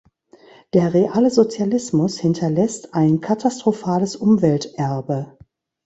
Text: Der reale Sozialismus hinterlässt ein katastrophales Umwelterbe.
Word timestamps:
Der 0.73 0.95
reale 0.95 1.29
Sozialismus 1.29 2.17
hinterlässt 2.17 2.95
ein 2.95 3.21
katastrophales 3.21 4.15
Umwelterbe. 4.15 5.37